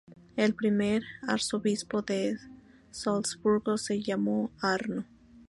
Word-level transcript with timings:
El 0.35 0.55
primer 0.55 1.03
arzobispo 1.27 2.01
de 2.01 2.35
Salzburgo 2.89 3.77
se 3.77 4.01
llamó 4.01 4.49
Arno. 4.59 5.05